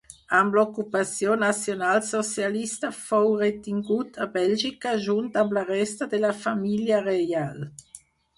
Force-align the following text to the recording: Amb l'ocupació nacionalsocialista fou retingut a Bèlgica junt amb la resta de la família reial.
Amb 0.35 0.55
l'ocupació 0.57 1.33
nacionalsocialista 1.41 2.89
fou 3.01 3.29
retingut 3.43 4.17
a 4.25 4.27
Bèlgica 4.39 4.95
junt 5.09 5.31
amb 5.43 5.55
la 5.59 5.67
resta 5.69 6.09
de 6.17 6.23
la 6.25 6.33
família 6.49 7.05
reial. 7.11 7.63